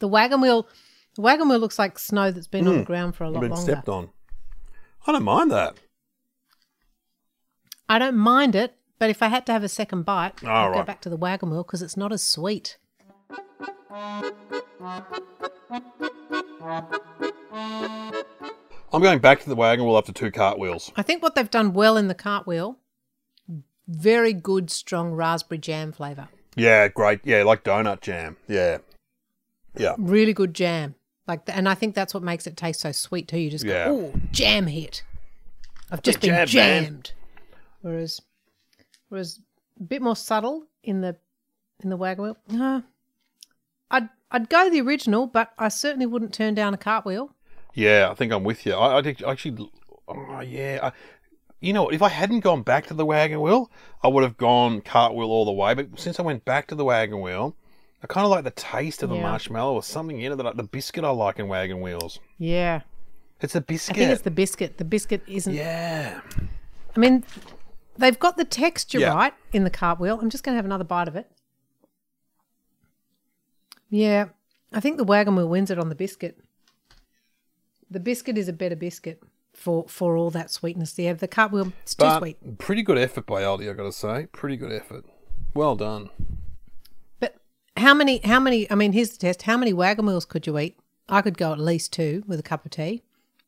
[0.00, 0.66] The wagon wheel
[1.14, 2.86] the wagon wheel looks like snow that's been on the Mm.
[2.86, 3.72] ground for a lot Been longer.
[3.72, 4.10] stepped on.
[5.06, 5.76] I don't mind that.
[7.88, 10.68] I don't mind it, but if I had to have a second bite, Oh, I'd
[10.72, 10.86] go right.
[10.86, 12.78] back to the wagon wheel because it's not as sweet.
[18.92, 20.92] I'm going back to the wagon wheel after two cartwheels.
[20.96, 22.78] I think what they've done well in the cartwheel,
[23.88, 26.28] very good strong raspberry jam flavour.
[26.56, 27.20] Yeah, great.
[27.24, 28.36] Yeah, like donut jam.
[28.48, 28.78] Yeah.
[29.76, 29.94] Yeah.
[29.98, 30.94] Really good jam.
[31.26, 33.38] Like, th- and I think that's what makes it taste so sweet too.
[33.38, 33.86] You just Yeah.
[33.86, 35.02] go, oh, jam hit.
[35.90, 37.02] I've just been been jammed, man."
[37.82, 38.20] Whereas,
[39.08, 39.40] whereas
[39.80, 41.16] a bit more subtle in the
[41.82, 42.36] in the wagon wheel.
[42.60, 42.82] Uh,
[43.90, 47.30] I'd I'd go the original, but I certainly wouldn't turn down a cartwheel.
[47.74, 48.72] Yeah, I think I'm with you.
[48.74, 49.70] I, I think- actually,
[50.08, 50.78] oh yeah.
[50.82, 50.92] I,
[51.60, 53.70] you know, what, if I hadn't gone back to the wagon wheel,
[54.02, 55.72] I would have gone cartwheel all the way.
[55.74, 57.56] But since I went back to the wagon wheel,
[58.04, 59.22] I kind of like the taste of the Yeah.
[59.22, 62.20] marshmallow or something in it that I, the biscuit I like in wagon wheels.
[62.36, 62.82] Yeah,
[63.40, 63.96] It's a I biscuit.
[63.96, 64.76] I think it's the biscuit.
[64.76, 65.54] The biscuit isn't.
[65.54, 66.20] yeah.
[66.94, 67.24] I mean,
[67.96, 69.14] they've got the texture Yeah.
[69.14, 70.18] right in the cartwheel.
[70.20, 71.30] I'm just going to have another bite of it.
[73.90, 74.26] Yeah,
[74.72, 76.38] I think the wagon wheel wins it on the biscuit.
[77.90, 81.14] The biscuit is a better biscuit for for all that sweetness there.
[81.14, 82.58] The cartwheel, it's too But sweet.
[82.58, 84.26] pretty good effort by Aldi, I got to say.
[84.32, 85.04] Pretty good effort.
[85.54, 86.10] Well done.
[87.76, 88.20] How many?
[88.24, 88.70] How many?
[88.70, 89.42] I mean, here's the test.
[89.42, 90.78] How many wagon wheels could you eat?
[91.08, 93.02] I could go at least two with a cup of tea.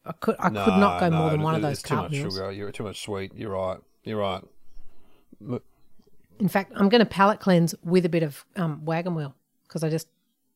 [0.05, 0.37] I could.
[0.39, 2.51] I could not go No, more than one of those too much sugar.
[2.51, 3.33] You're too much sweet.
[3.35, 3.79] You're right.
[4.05, 4.43] You're right.
[6.39, 9.35] In fact, I'm going to palate cleanse with a bit of um, wagon wheel
[9.67, 10.09] because I just,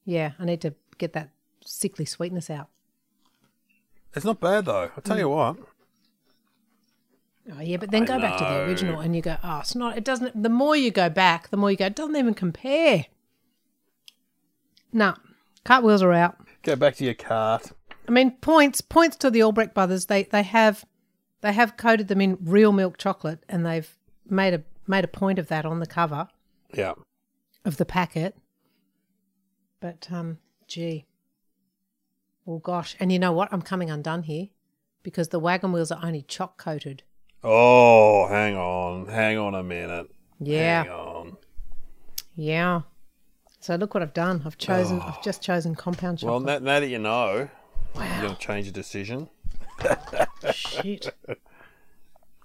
[0.04, 1.30] yeah, I need to get that
[1.64, 2.68] sickly sweetness out.
[4.14, 4.90] It's not bad though.
[4.94, 5.56] I'll tell you what.
[7.56, 9.74] Oh yeah, but then I go back to the original and you go, oh, it's
[9.74, 9.96] not.
[9.96, 10.40] It doesn't.
[10.42, 11.86] The more you go back, the more you go.
[11.86, 13.06] It doesn't even compare.
[14.92, 15.14] No,
[15.64, 16.36] cartwheels are out.
[16.62, 17.72] Go back to your cart.
[18.08, 20.06] I mean, points points to the Albrecht brothers.
[20.06, 20.84] They they have
[21.42, 23.96] they have coated them in real milk chocolate, and they've
[24.28, 26.28] made a made a point of that on the cover
[26.74, 26.94] Yeah.
[27.64, 28.36] of the packet.
[29.80, 31.06] But um, gee,
[32.46, 33.48] oh gosh, and you know what?
[33.52, 34.48] I'm coming undone here
[35.02, 37.02] because the wagon wheels are only choc coated.
[37.42, 39.06] Oh, hang on.
[39.06, 40.10] Hang on a minute.
[40.40, 41.36] Yeah, Hang on.
[42.34, 42.80] yeah.
[43.60, 44.42] So look what I've done.
[44.46, 45.00] I've chosen.
[45.00, 45.20] I've oh.
[45.22, 46.44] just chosen compound chocolate.
[46.44, 47.48] Well, now, now that you know,
[47.94, 49.28] you're wow, going to change your decision.
[50.52, 51.14] shit.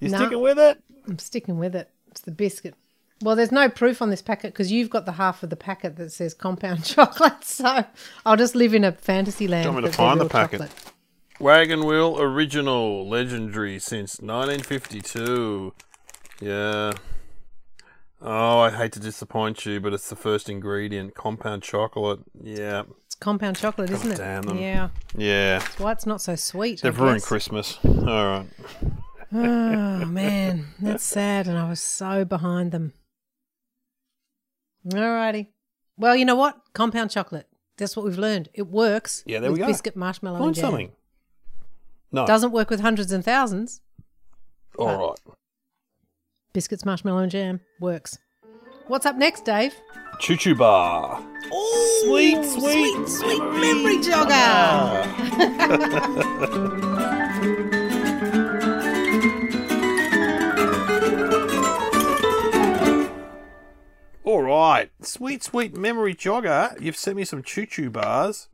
[0.01, 0.17] You No.
[0.17, 0.83] sticking with it?
[1.07, 1.89] I'm sticking with it.
[2.11, 2.75] It's the biscuit.
[3.21, 5.95] Well, there's no proof on this packet because you've got the half of the packet
[5.95, 7.45] that says compound chocolate.
[7.45, 7.85] So
[8.25, 9.63] I'll just live in a fantasy land.
[9.63, 10.59] Do you want me to find the packet?
[10.59, 10.91] chocolate.
[11.39, 15.73] Wagon Wheel Original, legendary since 1952.
[16.41, 16.91] Yeah.
[18.27, 22.21] Oh, I hate to disappoint you, but it's the first ingredient compound chocolate.
[22.41, 22.83] Yeah.
[23.05, 24.17] It's compound chocolate, isn't it?
[24.17, 24.57] damn them.
[24.57, 24.89] Yeah.
[25.15, 25.59] Yeah.
[25.59, 26.81] That's why it's not so sweet.
[26.81, 27.21] They've ruined.
[27.21, 27.77] Christmas.
[27.85, 28.47] All right.
[29.31, 32.93] Oh man, that's sad, and I was so behind them.
[34.87, 35.47] Alrighty.
[35.97, 36.59] Well, you know what?
[36.73, 37.47] Compound chocolate.
[37.77, 38.49] That's what we've learned.
[38.53, 39.23] It works.
[39.25, 39.67] Yeah, there we go.
[39.67, 40.63] Biscuit, marshmallow, Find and jam.
[40.63, 40.91] something.
[42.11, 42.25] No.
[42.25, 43.81] Doesn't work with hundreds and thousands.
[44.77, 45.35] All right.
[46.55, 48.17] Biscuits, marshmallow, and jam works.
[48.87, 49.75] What's up next, Dave?
[50.21, 51.21] Choo Choo Bar.
[52.05, 55.03] sweet, sweet, sweet memory jogger.
[64.23, 64.89] All right.
[65.01, 66.79] Sweet, sweet memory jogger.
[66.79, 68.47] You've sent me some choo choo bars.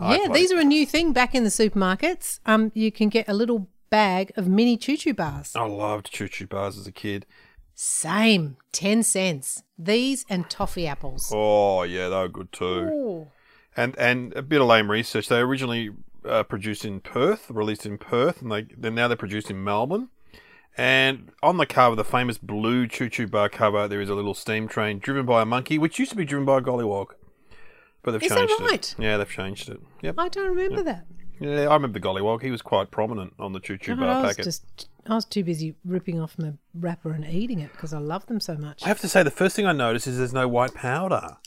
[0.00, 2.40] Yeah, these are a new thing back in the supermarkets.
[2.44, 5.54] Um, you can get a little bag of mini choo choo bars.
[5.54, 7.26] I loved choo choo bars as a kid.
[7.74, 9.62] Same, ten cents.
[9.78, 11.32] These and toffee apples.
[11.34, 12.64] Oh, yeah, they were good too.
[12.64, 13.28] Ooh.
[13.76, 15.28] And and a bit of lame research.
[15.28, 15.90] They originally
[16.24, 20.08] uh, produced in Perth, released in Perth, and they then now they're produced in Melbourne.
[20.76, 24.34] And on the cover, the famous blue choo choo bar cover, there is a little
[24.34, 27.08] steam train driven by a monkey, which used to be driven by a gollywog.
[28.02, 28.72] But they've Is that changed right?
[28.74, 28.94] it.
[28.98, 29.80] Yeah, they've changed it.
[30.02, 30.14] Yep.
[30.18, 31.06] I don't remember that.
[31.40, 32.42] Yeah, I remember the gollywog.
[32.42, 34.44] He was quite prominent on the choo choo I bar was packet.
[34.44, 38.26] just I was too busy ripping off my wrapper and eating it because I love
[38.26, 38.84] them so much.
[38.84, 41.38] I have to say, the first thing I noticed is there's no white powder.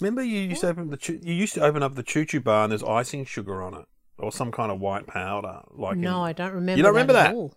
[0.00, 2.64] Remember, you used to open the you used to open up the choo choo bar
[2.64, 3.86] and there's icing sugar on it,
[4.18, 5.60] or some kind of white powder.
[5.72, 6.76] Like no, in, I don't remember.
[6.76, 7.34] You don't remember at that?
[7.34, 7.54] all.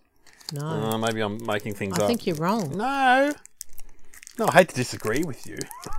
[0.52, 2.04] No, Uh, maybe I'm making things I up.
[2.04, 2.76] I think you're wrong.
[2.76, 3.32] No.
[4.38, 5.58] No, I hate to disagree with you.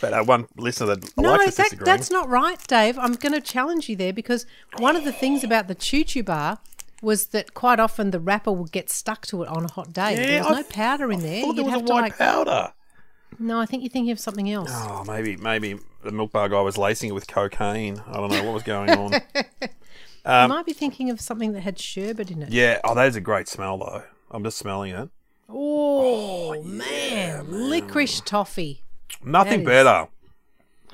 [0.00, 1.84] but uh, one listener that No, likes to that, disagree.
[1.84, 2.98] that's not right, Dave.
[2.98, 4.46] I'm going to challenge you there because
[4.78, 6.58] one of the things about the choo choo bar
[7.02, 10.12] was that quite often the wrapper would get stuck to it on a hot day.
[10.12, 11.42] Yeah, there was I no powder in there.
[11.42, 12.18] thought You'd was have a white like.
[12.18, 12.72] powder.
[13.38, 14.70] No, I think you're thinking of something else.
[14.72, 18.02] Oh, maybe maybe the milk bar guy was lacing it with cocaine.
[18.06, 19.12] I don't know what was going on.
[19.62, 22.46] you might be thinking of something that had sherbet in it.
[22.46, 24.04] um, yeah, oh, that is a great smell though.
[24.30, 25.08] I'm just smelling it.
[25.54, 27.46] Oh, man.
[27.50, 28.82] licorice toffee.
[29.24, 30.08] Nothing is- better.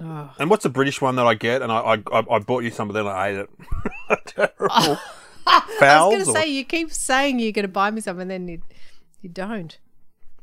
[0.01, 0.31] Oh.
[0.39, 1.61] And what's the British one that I get?
[1.61, 3.51] And I I, I, bought you some, but then I ate it.
[4.27, 4.99] Terrible.
[5.47, 8.21] I was going to or- say you keep saying you're going to buy me some,
[8.21, 8.63] and then you,
[9.23, 9.77] you don't.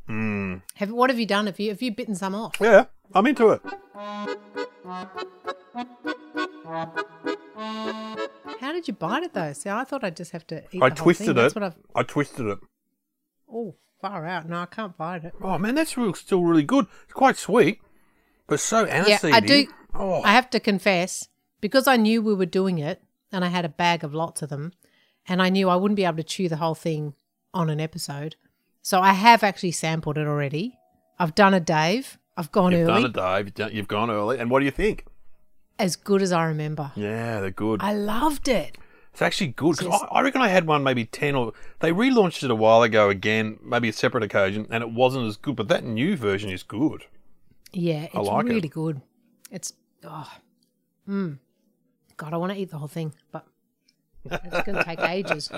[0.07, 0.57] Hmm.
[0.75, 1.45] Have what have you done?
[1.47, 2.55] Have you have you bitten some off?
[2.59, 3.61] yeah, I'm into it.
[8.59, 9.53] How did you bite it though?
[9.53, 10.81] See, I thought I'd just have to eat.
[10.81, 11.33] I twisted it.
[11.33, 11.75] That's what I've.
[11.95, 12.59] I twisted it.
[13.51, 13.75] Oh,
[14.09, 14.47] far out.
[14.47, 15.33] No, I can't find it.
[15.41, 16.85] Oh man, that's real, still really good.
[17.03, 17.79] It's quite sweet,
[18.47, 19.17] but so Yeah.
[19.23, 19.67] I do.
[19.93, 21.29] Oh, I have to confess
[21.61, 24.49] because I knew we were doing it, and I had a bag of lots of
[24.49, 24.73] them,
[25.27, 27.13] and I knew I wouldn't be able to chew the whole thing
[27.53, 28.35] on an episode.
[28.81, 30.77] So I have actually sampled it already.
[31.17, 32.19] I've done a Dave.
[32.37, 33.73] I've gone you've early, done it, Dave.
[33.73, 34.37] You've gone early.
[34.37, 35.05] And what do you think?
[35.77, 36.91] as good as I remember.
[36.95, 37.81] Yeah, they're good.
[37.83, 38.77] I loved it.
[39.15, 39.77] It's actually good.
[39.77, 39.87] 'cause.
[40.11, 41.53] I, I reckon I had one maybe 10 or.
[41.79, 45.37] They relaunched it a while ago again, maybe a separate occasion, and it wasn't as
[45.37, 45.55] good.
[45.55, 47.05] But that new version is good.
[47.71, 48.49] Yeah, it's like it.
[48.49, 49.01] really good.
[49.49, 49.71] It's
[50.03, 50.29] oh,
[51.07, 51.37] mm.
[52.17, 53.47] God, I want to eat the whole thing, but
[54.25, 55.49] it's going to take ages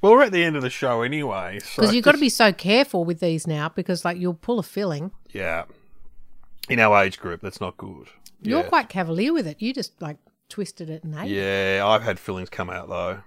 [0.00, 1.60] Well, we're at the end of the show anyway.
[1.60, 4.58] So because you've got to be so careful with these now because like you'll pull
[4.58, 5.12] a filling.
[5.30, 5.66] Yeah.
[6.68, 8.08] In our age group, that's not good.
[8.42, 8.68] You're Yeah.
[8.68, 9.62] quite cavalier with it.
[9.62, 10.16] You just like
[10.50, 11.28] twisted it and ate.
[11.30, 13.20] Yeah, I've had fillings come out though.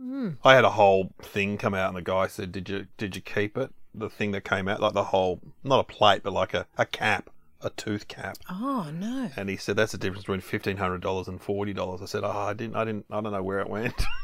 [0.00, 0.36] Mm.
[0.44, 3.22] I had a whole thing come out, and the guy said, "Did you did you
[3.22, 6.52] keep it?" The thing that came out, like the whole, not a plate, but like
[6.52, 7.30] a, a cap,
[7.60, 8.36] a tooth cap.
[8.50, 9.30] Oh no.
[9.36, 12.24] And he said, "That's the difference between fifteen hundred dollars and forty dollars." I said,
[12.24, 13.94] "Oh, I didn't, I didn't, I don't know where it went."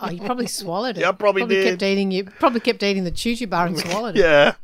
[0.00, 1.02] Oh, you probably swallowed it.
[1.02, 1.82] Yeah, I probably kept did.
[1.82, 2.24] eating you.
[2.24, 4.20] Probably kept eating the choo choo bar and swallowed it.
[4.20, 4.54] yeah,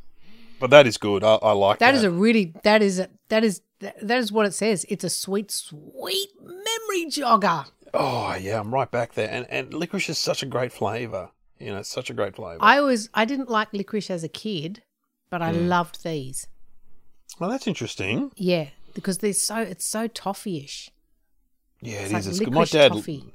[0.59, 1.23] but that is good.
[1.23, 1.93] I, I like that.
[1.93, 4.87] That is a really that is a, that is that is what it says.
[4.89, 6.31] It's a sweet, sweet
[6.89, 7.67] memory jogger.
[7.95, 9.29] oh yeah, I'm right back there.
[9.31, 11.31] And and licorice is such a great flavor.
[11.59, 12.59] You know, it's such a great flavor.
[12.61, 14.83] I always I didn't like licorice as a kid,
[15.31, 15.69] but I Hmm.
[15.69, 16.49] loved these.
[17.39, 18.31] well, that's interesting.
[18.37, 20.91] Yeah, because they're so it's so toffee-ish.
[21.81, 22.27] Yeah, It's it like is.
[22.29, 22.53] It's good.
[22.53, 23.35] My dad, toffee.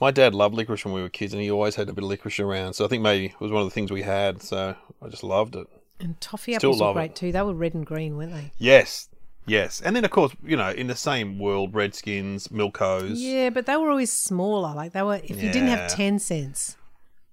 [0.00, 2.10] my dad loved licorice when we were kids, and he always had a bit of
[2.10, 2.74] licorice around.
[2.74, 4.42] So I think maybe it was one of the things we had.
[4.42, 5.66] So I just loved it.
[5.98, 7.16] And toffee Still apples were great it.
[7.16, 7.32] too.
[7.32, 8.52] They were red and green, weren't they?
[8.58, 9.08] Yes,
[9.46, 13.66] yes, and then of course, you know, in the same world, Redskins, Milkos, Yeah, but
[13.66, 14.74] they were always smaller.
[14.74, 15.76] Like they were if you didn't Yeah.
[15.76, 16.76] have ten cents.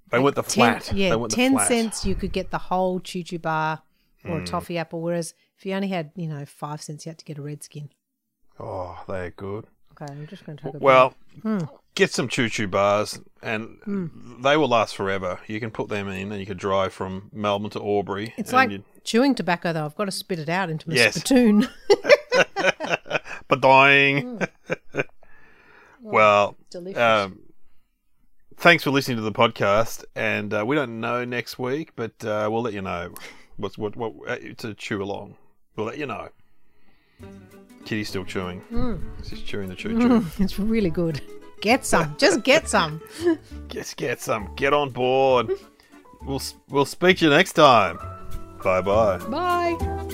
[0.09, 0.93] they went the 10 flat.
[0.93, 1.67] yeah, they went the ten flat.
[1.67, 1.73] Hmm.
[1.73, 3.81] cents you could get the whole choo choo bar
[4.25, 5.01] or a toffee apple.
[5.01, 7.63] Whereas if you only had, you know, five cents you had to get a red
[7.63, 7.89] skin.
[8.59, 9.67] Oh, they're good.
[10.01, 11.60] Okay, I'm just gonna take a Well, Hmm.
[11.95, 13.79] get some choo choo bars, and
[14.43, 15.39] they will last forever.
[15.47, 18.33] You can put them in, and you can drive from Melbourne to Albury.
[18.38, 19.86] It's like you- chewing tobacco, though.
[19.86, 21.15] I've got to spit it out into my Yes.
[21.15, 21.67] spittoon.
[23.47, 24.39] but dying.
[26.01, 26.99] well, Delicious.
[27.01, 27.39] um,
[28.57, 32.47] thanks for listening to the podcast, and uh, we don't know next week, but uh,
[32.51, 33.13] we'll let you know
[33.57, 35.38] what's what what uh, to chew along.
[35.75, 36.29] We'll let you know.
[37.88, 38.62] Kitty's still chewing.
[38.69, 39.02] Mm.
[39.26, 40.10] She's chewing the choo choo.
[40.19, 41.21] Mm, it's really good.
[41.62, 42.15] Get some.
[42.17, 43.02] Just get some.
[43.69, 44.54] Just get some.
[44.58, 45.54] Get on board.
[46.21, 47.97] We'll we'll speak to you next time.
[48.62, 49.17] Bye bye.
[49.30, 50.13] Bye.